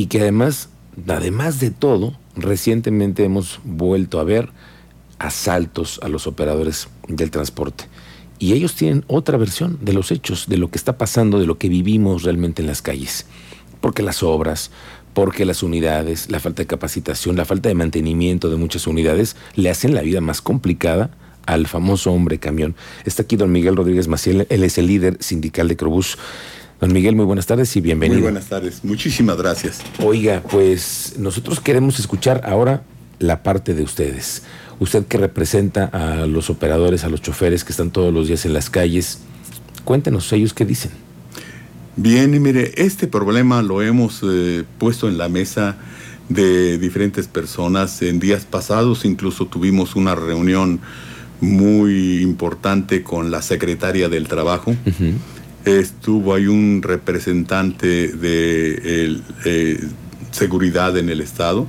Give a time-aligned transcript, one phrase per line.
[0.00, 0.70] y que además,
[1.08, 4.48] además de todo, recientemente hemos vuelto a ver
[5.18, 7.84] asaltos a los operadores del transporte.
[8.38, 11.58] Y ellos tienen otra versión de los hechos, de lo que está pasando, de lo
[11.58, 13.26] que vivimos realmente en las calles.
[13.82, 14.70] Porque las obras,
[15.12, 19.68] porque las unidades, la falta de capacitación, la falta de mantenimiento de muchas unidades le
[19.68, 21.10] hacen la vida más complicada
[21.44, 22.74] al famoso hombre camión.
[23.04, 26.16] Está aquí don Miguel Rodríguez Maciel, él es el líder sindical de Crobús.
[26.80, 28.20] Don Miguel, muy buenas tardes y bienvenido.
[28.20, 29.82] Muy buenas tardes, muchísimas gracias.
[30.02, 32.84] Oiga, pues nosotros queremos escuchar ahora
[33.18, 34.44] la parte de ustedes.
[34.78, 38.54] Usted que representa a los operadores, a los choferes que están todos los días en
[38.54, 39.18] las calles,
[39.84, 40.90] cuéntenos ellos qué dicen.
[41.96, 45.76] Bien, y mire, este problema lo hemos eh, puesto en la mesa
[46.30, 48.00] de diferentes personas.
[48.00, 50.80] En días pasados incluso tuvimos una reunión
[51.42, 54.74] muy importante con la secretaria del Trabajo.
[55.64, 59.80] Estuvo ahí un representante de eh,
[60.30, 61.66] seguridad en el Estado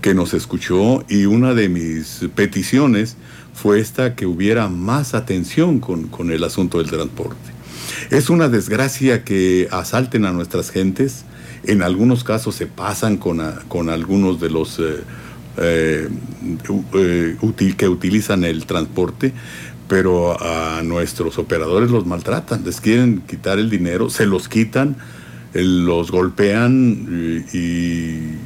[0.00, 3.16] que nos escuchó y una de mis peticiones
[3.54, 7.52] fue esta que hubiera más atención con, con el asunto del transporte.
[8.10, 11.24] Es una desgracia que asalten a nuestras gentes.
[11.64, 15.02] En algunos casos se pasan con, con algunos de los eh,
[15.58, 16.08] eh,
[16.94, 19.32] eh que utilizan el transporte,
[19.92, 24.96] pero a nuestros operadores los maltratan, les quieren quitar el dinero, se los quitan,
[25.52, 28.38] eh, los golpean y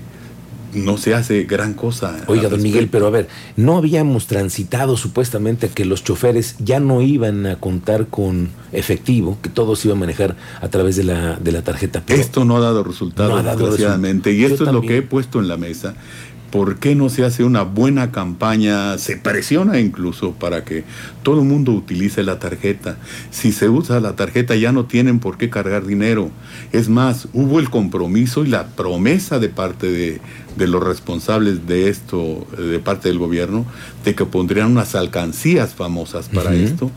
[0.77, 2.17] no se hace gran cosa.
[2.27, 7.01] Oiga, don Miguel, pero a ver, no habíamos transitado supuestamente que los choferes ya no
[7.01, 11.37] iban a contar con efectivo, que todo se iba a manejar a través de la,
[11.37, 12.03] de la tarjeta.
[12.09, 15.57] esto no ha dado resultado, desgraciadamente, y esto es lo que he puesto en la
[15.57, 15.95] mesa.
[16.57, 18.97] ¿Por qué no se hace una buena campaña?
[18.97, 20.85] Se presiona incluso para que
[21.23, 22.97] todo el mundo utilice la tarjeta.
[23.31, 26.31] Si se usa la tarjeta ya no tienen por qué cargar dinero.
[26.73, 30.19] Es más, hubo el compromiso y la promesa de parte
[30.57, 33.67] de, los responsables de esto, de parte del gobierno,
[34.07, 36.91] de que pondrían unas alcancías famosas para esto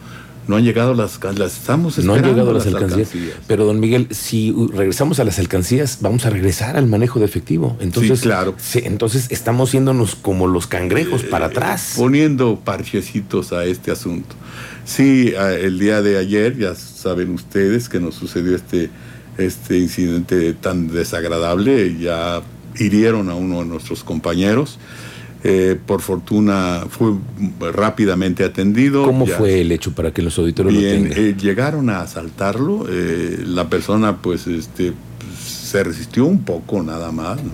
[0.49, 2.21] no han llegado las, las estamos esperando.
[2.21, 3.09] No han llegado las, alcancías.
[3.45, 7.77] Pero don Miguel, si regresamos a las alcancías, vamos a regresar al manejo de efectivo.
[7.79, 8.55] Entonces, sí, claro.
[8.73, 11.93] entonces estamos yéndonos como los cangrejos para eh, atrás.
[11.95, 14.35] Poniendo parchecitos a este asunto.
[14.85, 18.89] Sí, el día de ayer, ya saben ustedes que nos sucedió este,
[19.37, 22.41] este incidente tan desagradable, ya
[22.75, 24.79] hirieron a uno de nuestros compañeros.
[25.41, 27.13] Eh, por fortuna fue
[27.71, 29.05] rápidamente atendido.
[29.05, 31.13] ¿Cómo fue el hecho para que los auditores lo tengan?
[31.15, 34.91] Eh, llegaron a asaltarlo, eh, la persona pues este,
[35.41, 37.51] se resistió un poco nada más, ¿no?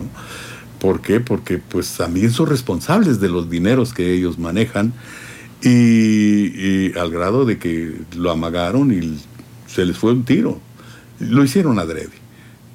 [0.79, 1.19] ¿Por qué?
[1.19, 4.91] Porque pues también son responsables de los dineros que ellos manejan
[5.61, 9.19] y, y al grado de que lo amagaron y
[9.67, 10.59] se les fue un tiro.
[11.19, 12.09] Lo hicieron adrede.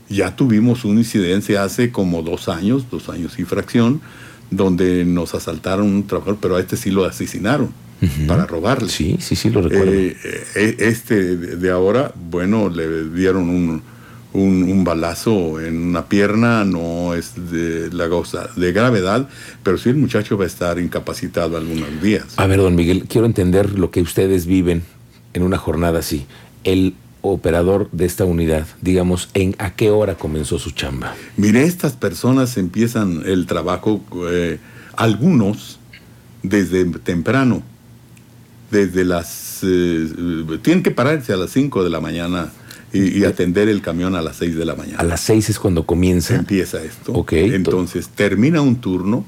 [0.08, 4.00] Ya tuvimos una incidencia hace como dos años, dos años y fracción,
[4.50, 7.72] donde nos asaltaron un trabajador, pero a este sí lo asesinaron
[8.26, 8.88] para robarle.
[8.88, 9.92] Sí, sí, sí, lo recuerdo.
[9.92, 10.16] Eh,
[10.54, 13.82] eh, este de ahora, bueno, le dieron un,
[14.32, 19.28] un, balazo en una pierna, no es de la cosa de gravedad,
[19.62, 22.24] pero sí el muchacho va a estar incapacitado algunos días.
[22.36, 24.82] A ver, don Miguel, quiero entender lo que ustedes viven
[25.34, 26.26] en una jornada así.
[26.64, 31.14] El operador de esta unidad, digamos, en a qué hora comenzó su chamba?
[31.36, 34.58] Mire, estas personas empiezan el trabajo, eh,
[34.96, 35.78] algunos
[36.42, 37.62] desde temprano,
[38.70, 39.60] desde las...
[39.62, 40.08] Eh,
[40.62, 42.50] tienen que pararse a las 5 de la mañana
[42.92, 44.98] y, atender el camión a las 6 de la mañana.
[44.98, 46.34] A las 6 es cuando comienza.
[46.34, 47.12] Empieza esto.
[47.12, 47.32] Ok.
[47.34, 49.24] Entonces termina un turno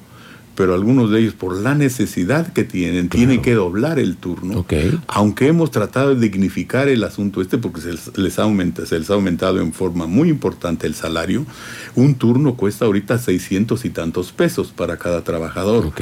[0.54, 4.66] pero algunos de ellos por la necesidad que tienen, tienen que doblar el turno.
[5.08, 9.14] Aunque hemos tratado de dignificar el asunto este porque se les, aumenta, se les ha
[9.14, 11.46] aumentado en forma muy importante el salario,
[11.94, 15.92] un turno cuesta ahorita 600 y tantos pesos para cada trabajador.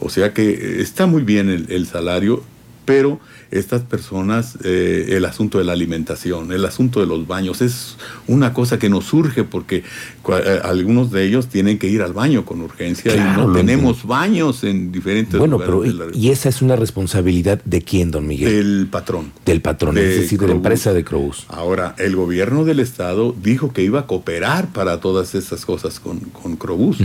[0.00, 2.42] O sea que está muy bien el, el salario,
[2.86, 3.20] pero
[3.50, 7.60] estas personas eh, el asunto de la alimentación, el asunto de los baños.
[7.60, 9.82] Es una cosa que nos surge porque
[10.28, 14.64] eh, algunos de ellos tienen que ir al baño con urgencia y no tenemos baños
[14.64, 15.82] en diferentes bueno, Pero,
[16.14, 18.52] y esa es una responsabilidad de quién, don Miguel?
[18.52, 19.32] Del patrón.
[19.44, 21.46] Del patrón, es decir, de la empresa de Cruz.
[21.48, 26.20] Ahora, el gobierno del estado dijo que iba a cooperar para todas esas cosas con,
[26.20, 26.98] con Crobús.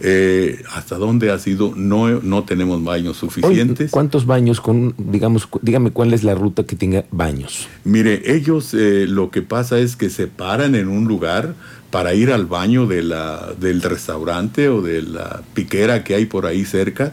[0.00, 1.72] Eh, ¿Hasta dónde ha sido?
[1.76, 3.90] No, no tenemos baños suficientes.
[3.90, 7.68] ¿Cuántos baños con, digamos, dígame cuál es la ruta que tenga baños.
[7.84, 11.54] Mire, ellos eh, lo que pasa es que se paran en un lugar
[11.90, 16.46] para ir al baño de la, del restaurante o de la piquera que hay por
[16.46, 17.12] ahí cerca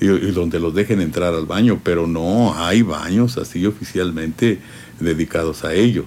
[0.00, 4.58] y, donde los dejen entrar al baño, pero no hay baños así oficialmente
[5.00, 6.06] dedicados a ellos.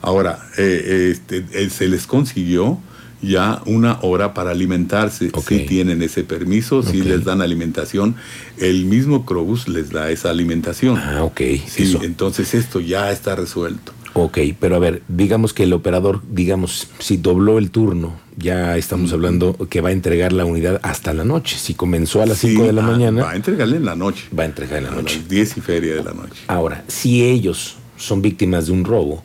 [0.00, 2.78] Ahora, eh, este, eh, se les consiguió
[3.22, 5.30] ya una hora para alimentarse.
[5.46, 8.16] Si tienen ese permiso, si les dan alimentación,
[8.58, 10.98] el mismo Crobus les da esa alimentación.
[10.98, 11.40] Ah, ok.
[11.66, 13.92] Sí, entonces esto ya está resuelto.
[14.14, 19.12] Ok, pero a ver, digamos que el operador, digamos, si dobló el turno, ya estamos
[19.12, 21.56] hablando que va a entregar la unidad hasta la noche.
[21.58, 23.22] Si comenzó a las 5 de la ah, mañana.
[23.22, 24.24] Va a entregarle en la noche.
[24.38, 25.16] Va a entregar en la noche.
[25.16, 26.42] A las 10 y feria de la noche.
[26.46, 29.22] Ahora, si ellos son víctimas de un robo,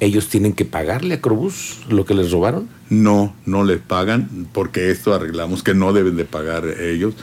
[0.00, 2.68] ¿ellos tienen que pagarle a Crobús lo que les robaron?
[2.88, 7.14] No, no les pagan, porque esto arreglamos que no deben de pagar ellos.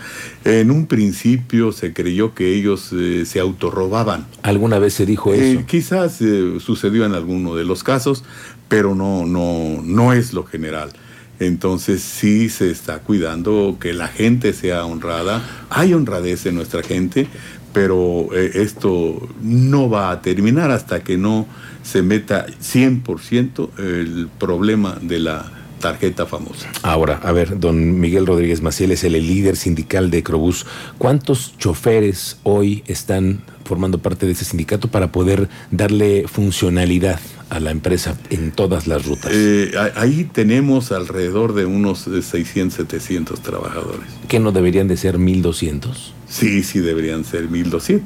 [0.45, 4.27] En un principio se creyó que ellos eh, se autorrobaban.
[4.43, 5.65] ¿Alguna vez se dijo eh, eso?
[5.65, 8.23] quizás eh, sucedió en alguno de los casos,
[8.69, 10.91] pero no, no, no es lo general.
[11.39, 15.43] Entonces sí se está cuidando que la gente sea honrada.
[15.69, 17.27] Hay honradez en nuestra gente,
[17.73, 21.45] pero esto no va a terminar hasta que no
[21.87, 26.69] se meta 100% el problema de la tarjeta famosa.
[26.81, 30.65] Ahora, a ver, don Miguel Rodríguez Maciel es el líder sindical de Crobús.
[30.97, 37.71] ¿Cuántos choferes hoy están formando parte de ese sindicato para poder darle funcionalidad a la
[37.71, 39.31] empresa en todas las rutas?
[39.33, 44.07] Eh, ahí tenemos alrededor de unos 600, 700 trabajadores.
[44.27, 45.95] ¿Qué no deberían de ser 1.200?
[46.27, 48.01] Sí, sí deberían ser 1.200.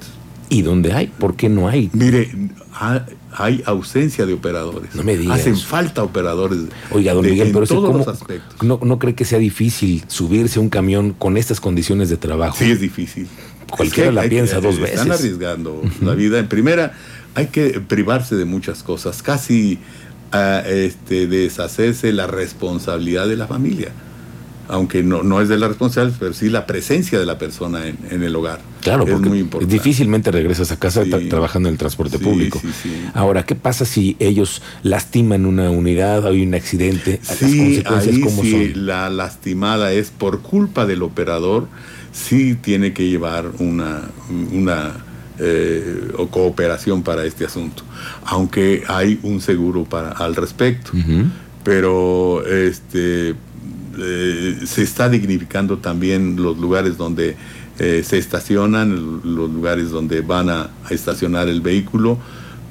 [0.52, 1.08] ¿Y dónde hay?
[1.08, 1.90] ¿Por qué no hay?
[1.94, 2.30] Mire,
[3.32, 4.94] hay ausencia de operadores.
[4.96, 5.40] No me digas.
[5.40, 6.60] Hacen falta operadores.
[6.92, 8.62] Oiga, don Miguel, pero todos los aspectos.
[8.62, 12.58] No, ¿no cree que sea difícil subirse a un camión con estas condiciones de trabajo?
[12.60, 13.30] Sí, es difícil.
[13.70, 15.00] Cualquiera la piensa dos veces.
[15.00, 16.38] Están arriesgando la vida.
[16.38, 16.98] En primera,
[17.34, 19.80] hay que privarse de muchas cosas, casi
[20.34, 23.94] uh, este, deshacerse la responsabilidad de la familia
[24.72, 28.24] aunque no, no es de la responsabilidad, pero sí la presencia de la persona en,
[28.24, 28.62] el hogar.
[28.80, 29.74] Claro, es muy importante.
[29.74, 32.62] difícilmente regresas a casa trabajando en el transporte público.
[33.14, 37.20] Ahora, ¿qué pasa si ellos lastiman una unidad, hay un accidente?
[37.22, 41.68] Sí, ahí sí, la lastimada es por culpa del operador,
[42.14, 44.10] sí tiene que llevar una,
[44.54, 44.94] una
[45.38, 47.84] eh, cooperación para este asunto,
[48.24, 50.92] aunque hay un seguro para al respecto.
[51.64, 53.36] Pero este
[54.02, 57.36] eh, se está dignificando también los lugares donde
[57.80, 62.18] eh, se estacionan, los lugares donde van a, estacionar el vehículo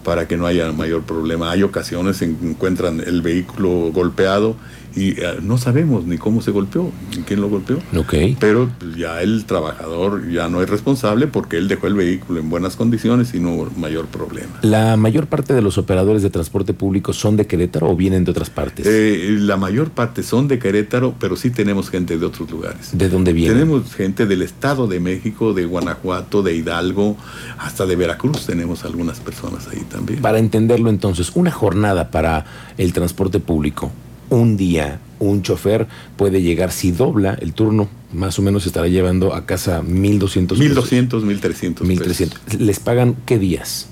[0.05, 1.51] para que no haya mayor problema.
[1.51, 4.57] Hay ocasiones en que encuentran el vehículo golpeado
[4.95, 7.79] y eh, no sabemos ni cómo se golpeó, ni quién lo golpeó.
[7.97, 8.37] Okay.
[8.39, 12.77] Pero ya el trabajador ya no es responsable porque él dejó el vehículo en buenas
[12.77, 14.59] condiciones y no hubo mayor problema.
[14.63, 18.31] ¿La mayor parte de los operadores de transporte público son de Querétaro o vienen de
[18.31, 18.87] otras partes?
[18.87, 22.91] Eh, la mayor parte son de Querétaro, pero sí tenemos gente de otros lugares.
[22.93, 23.59] ¿De dónde vienen?
[23.59, 27.17] Tenemos gente del Estado de México, de Guanajuato, de Hidalgo,
[27.59, 30.21] hasta de Veracruz tenemos algunas personas ahí también.
[30.21, 32.45] Para entenderlo entonces, una jornada para
[32.79, 33.91] el transporte público
[34.31, 35.87] un día un chofer
[36.17, 41.09] puede llegar, si dobla el turno, más o menos estará llevando a casa 1.200 1.200,
[41.23, 42.59] 1.300 1.300.
[42.59, 43.89] ¿Les pagan qué días?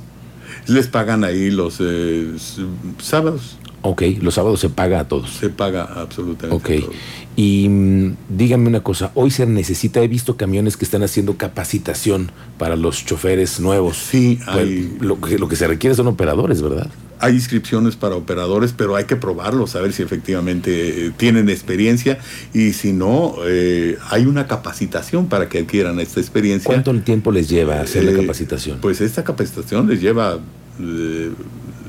[0.67, 2.33] Les pagan ahí los eh,
[3.01, 3.59] sábados.
[3.83, 5.31] Ok, los sábados se paga a todos.
[5.31, 6.97] Se paga absolutamente a todos.
[7.37, 12.33] Y mm, dígame una cosa, hoy se necesita, he visto camiones que están haciendo capacitación
[12.59, 13.97] para los choferes nuevos.
[13.97, 14.97] Sí, pues, hay...
[15.01, 16.91] lo, que, lo que se requiere son operadores, ¿verdad?
[17.21, 22.19] Hay inscripciones para operadores, pero hay que probarlos, a ver si efectivamente eh, tienen experiencia
[22.53, 26.67] y si no, eh, hay una capacitación para que adquieran esta experiencia.
[26.67, 28.79] ¿Cuánto tiempo les lleva hacer la eh, capacitación?
[28.81, 30.39] Pues esta capacitación les lleva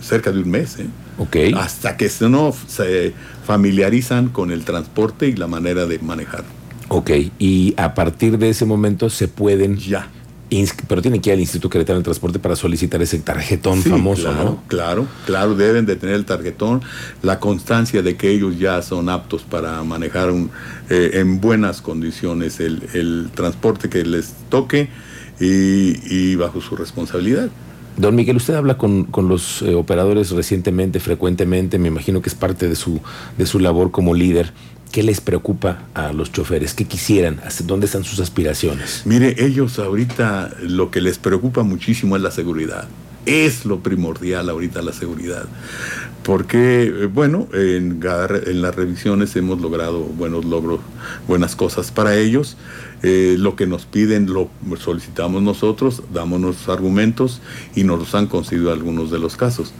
[0.01, 0.77] cerca de un mes.
[1.17, 1.53] Okay.
[1.53, 3.13] Hasta que no se
[3.45, 6.43] familiarizan con el transporte y la manera de manejar.
[6.87, 9.77] Ok, y a partir de ese momento se pueden...
[9.77, 10.09] Ya
[10.87, 14.43] pero tiene que ir al Instituto Querétaro del Transporte para solicitar ese tarjetón famoso, claro,
[14.43, 14.63] ¿no?
[14.67, 16.81] Claro, claro, deben de tener el tarjetón,
[17.21, 20.49] la constancia de que ellos ya son aptos para manejar un,
[20.89, 24.89] eh, en buenas condiciones el, transporte que les toque
[25.39, 27.49] y, bajo su responsabilidad.
[27.95, 32.67] Don Miguel, usted habla con, los eh, operadores recientemente, frecuentemente, me imagino que es parte
[32.67, 32.99] de su,
[33.37, 34.53] de su labor como líder.
[34.91, 36.73] ¿Qué les preocupa a los choferes?
[36.73, 37.39] ¿Qué quisieran?
[37.65, 39.03] ¿Dónde están sus aspiraciones?
[39.05, 42.87] Mire, ellos ahorita lo que les preocupa muchísimo es la seguridad.
[43.27, 45.45] Es lo primordial ahorita la seguridad.
[46.23, 50.79] Porque, eh, bueno, en, las revisiones hemos logrado buenos logros,
[51.27, 52.57] buenas cosas para ellos.
[53.03, 57.41] Eh, lo que nos piden lo solicitamos nosotros, damos nuestros argumentos
[57.75, 59.71] y nos los han concedido algunos de los casos.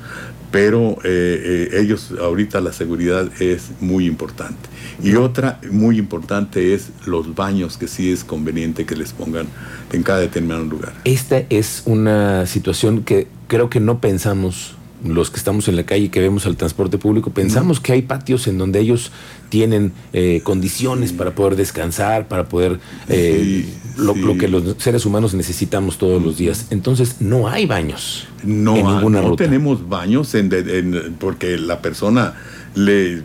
[0.51, 4.69] Pero eh, ellos ahorita la seguridad es muy importante.
[5.03, 9.47] Y otra muy importante es los baños que sí es conveniente que les pongan
[9.93, 10.93] en cada determinado lugar.
[11.05, 16.05] Esta es una situación que creo que no pensamos los que estamos en la calle
[16.05, 19.11] y que vemos al transporte público, pensamos que hay patios en donde ellos
[19.49, 23.65] tienen eh, condiciones para poder descansar, para poder eh,
[23.97, 26.67] lo, que los seres humanos necesitamos todos los días.
[26.69, 28.27] Entonces no hay baños.
[28.43, 32.35] No, en ninguna no tenemos baños en, porque la persona
[32.75, 33.23] le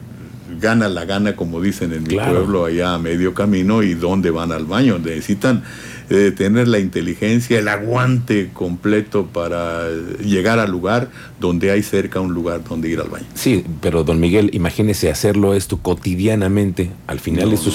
[0.61, 4.53] gana la gana, como dicen en mi pueblo, allá a medio camino, y dónde van
[4.53, 4.99] al baño.
[4.99, 5.63] Necesitan
[6.11, 9.89] eh, tener la inteligencia, el aguante completo para
[10.23, 11.09] llegar al lugar
[11.41, 13.27] donde hay cerca un lugar donde ir al baño.
[13.35, 16.91] Sí, pero don Miguel, imagínese hacerlo esto cotidianamente.
[17.07, 17.71] Al final eso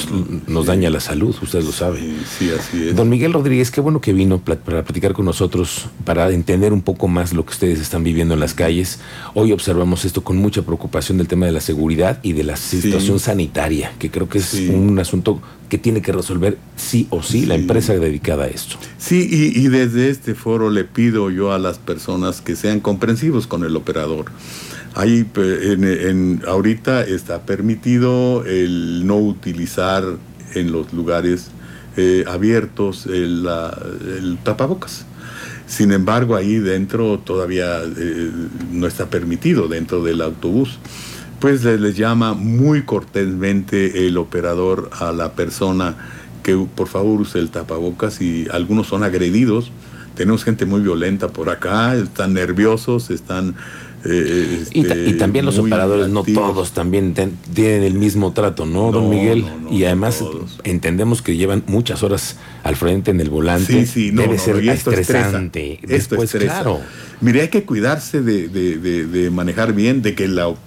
[0.48, 2.00] nos daña la salud, usted lo sabe.
[2.38, 2.96] Sí, así es.
[2.96, 7.08] Don Miguel Rodríguez, qué bueno que vino para platicar con nosotros, para entender un poco
[7.08, 9.00] más lo que ustedes están viviendo en las calles.
[9.34, 13.20] Hoy observamos esto con mucha preocupación del tema de la seguridad y de la situación
[13.20, 17.56] sanitaria, que creo que es un asunto que tiene que resolver sí o sí, la
[17.56, 18.19] empresa dedicada
[18.98, 23.64] Sí, y, desde este foro le pido yo a las personas que sean comprensivos con
[23.64, 24.26] el operador.
[24.96, 30.04] Ahí en, ahorita está permitido el no utilizar
[30.56, 31.52] en los lugares
[31.98, 33.48] eh, abiertos el,
[34.44, 35.06] tapabocas.
[35.68, 38.32] Sin embargo, ahí dentro todavía eh,
[38.72, 40.80] no está permitido dentro del autobús
[41.40, 45.96] pues les llama muy cortésmente el operador a la persona
[46.44, 49.72] que por favor use el tapabocas y algunos son agredidos.
[50.16, 53.56] Tenemos gente muy violenta por acá, están nerviosos, están
[54.06, 59.10] eh, y, este, también los operadores, no todos, también tienen el mismo trato, ¿no, don
[59.10, 59.46] Miguel?
[59.72, 60.24] y además
[60.64, 63.86] entendemos que llevan muchas horas al frente en el volante.
[63.86, 65.80] Sí, sí, no, Debe ser estresante.
[65.86, 66.82] Después, claro.
[67.22, 70.58] Mire, hay que cuidarse de, manejar bien, de que la uh,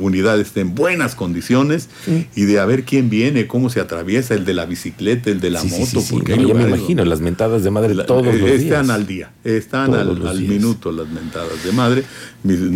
[0.00, 1.88] unidad esté en buenas condiciones
[2.36, 5.50] y de a ver quién viene, cómo se atraviesa, el de la bicicleta, el de
[5.50, 6.02] la moto.
[6.10, 8.62] porque ya me imagino, las mentadas de madre todos los días.
[8.62, 12.04] Están al día, están al, minuto las mentadas de madre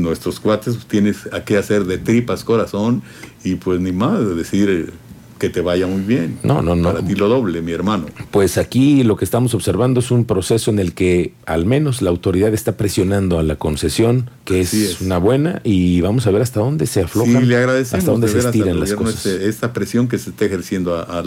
[0.06, 3.02] nuestros cuates tienes a qué hacer de tripas corazón
[3.44, 4.92] y pues ni más decir eh,
[5.38, 6.38] que te vaya muy bien.
[6.42, 6.92] No, no, no.
[6.92, 8.06] Para ti lo doble, mi hermano.
[8.30, 12.10] Pues aquí lo que estamos observando es un proceso en el que al menos la
[12.10, 16.60] autoridad está presionando a la concesión, que es, una buena, y vamos a ver hasta
[16.60, 17.40] dónde se afloja.
[17.40, 19.26] Sí, le agradecemos hasta dónde se estiran las cosas.
[19.26, 21.22] Este, esta presión que se está ejerciendo a,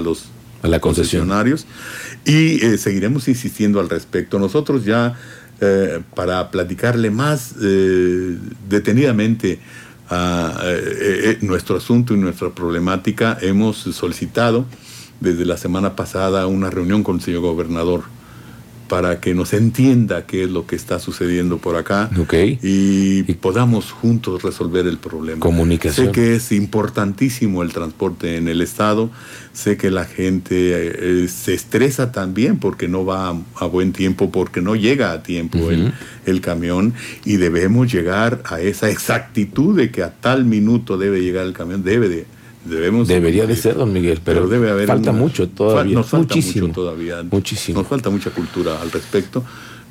[0.00, 0.28] los
[0.62, 1.66] a la concesionarios
[2.24, 4.38] y eh, seguiremos insistiendo al respecto.
[4.38, 5.16] Nosotros ya
[5.60, 8.38] eh, para platicarle más eh,
[8.68, 9.60] detenidamente
[10.08, 14.64] a eh, nuestro asunto y nuestra problemática, hemos solicitado
[15.20, 18.04] desde la semana pasada una reunión con el señor gobernador
[18.90, 22.10] para que nos entienda qué es lo que está sucediendo por acá
[22.60, 25.38] y, podamos juntos resolver el problema.
[25.38, 26.06] Comunicación.
[26.06, 29.08] Sé que es importantísimo el transporte en el estado,
[29.52, 34.60] sé que la gente eh, se estresa también porque no va a, buen tiempo, porque
[34.60, 35.92] no llega a tiempo el,
[36.26, 36.92] el camión
[37.24, 41.84] y debemos llegar a esa exactitud de que a tal minuto debe llegar el camión,
[41.84, 42.26] debe de
[42.64, 45.94] Debería de ser, don Miguel, pero, debe haber falta mucho todavía.
[45.94, 47.22] Nos falta mucho todavía.
[47.22, 47.80] Muchísimo.
[47.80, 49.42] Nos falta mucha cultura al respecto,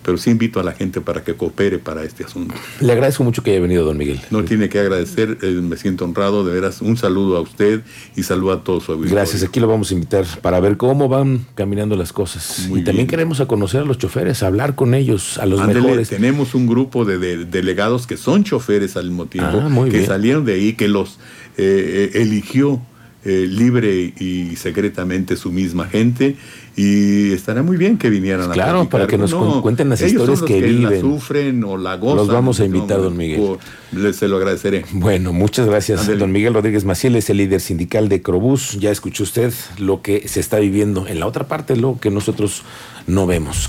[0.10, 2.56] pero sí invito a la gente para que coopere para este asunto.
[2.80, 4.20] Le agradezco mucho que haya venido, don Miguel.
[4.32, 7.82] No tiene que agradecer, eh, me siento honrado, de veras, un saludo a usted
[8.16, 8.88] y saludo a todos.
[9.08, 12.68] Gracias, aquí lo vamos a invitar para ver cómo van caminando las cosas.
[12.74, 16.10] y también queremos a conocer a los choferes, a hablar con ellos, a los mejores.
[16.10, 20.54] Tenemos un grupo de, delegados que son choferes al mismo tiempo, ah, que salieron de
[20.54, 21.20] ahí, que los
[21.58, 22.82] eh, eh, eligió
[23.26, 26.38] eh, libre y secretamente su misma gente
[26.80, 30.84] y estará muy bien que vinieran claro, para que nos cuenten las historias que, viven.
[30.84, 32.16] La sufren o la gozan.
[32.16, 33.58] Los vamos a invitar, don Miguel.
[33.92, 34.86] Les se lo agradeceré.
[34.94, 36.08] Bueno, muchas gracias.
[36.18, 38.78] Don Miguel Rodríguez Maciel es el líder sindical de Crobús.
[38.80, 42.64] Ya escuchó usted lo que se está viviendo en la otra parte, lo que nosotros
[43.08, 43.68] no vemos.